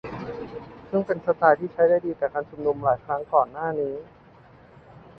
[0.89, 3.95] ซึ่งเป็นสไตล์ที่ใช้ได้ดีกับการชุมนุมหลายครั้งก่อนหน้านี้